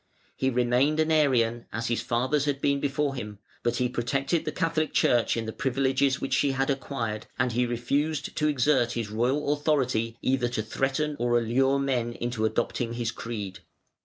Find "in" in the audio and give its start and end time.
5.37-5.45